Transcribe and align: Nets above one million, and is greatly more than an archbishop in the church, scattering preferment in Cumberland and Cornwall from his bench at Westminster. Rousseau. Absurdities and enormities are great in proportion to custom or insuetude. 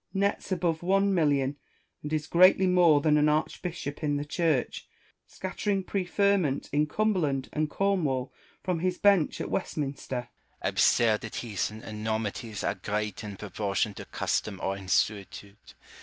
Nets 0.15 0.51
above 0.51 0.81
one 0.81 1.13
million, 1.13 1.57
and 2.01 2.11
is 2.11 2.25
greatly 2.25 2.65
more 2.65 3.01
than 3.01 3.17
an 3.17 3.29
archbishop 3.29 4.03
in 4.03 4.17
the 4.17 4.25
church, 4.25 4.87
scattering 5.27 5.83
preferment 5.83 6.67
in 6.73 6.87
Cumberland 6.87 7.49
and 7.53 7.69
Cornwall 7.69 8.33
from 8.63 8.79
his 8.79 8.97
bench 8.97 9.39
at 9.39 9.51
Westminster. 9.51 10.15
Rousseau. 10.63 10.69
Absurdities 10.69 11.69
and 11.69 11.83
enormities 11.83 12.63
are 12.63 12.73
great 12.73 13.23
in 13.23 13.35
proportion 13.37 13.93
to 13.93 14.05
custom 14.05 14.59
or 14.63 14.75
insuetude. 14.75 15.75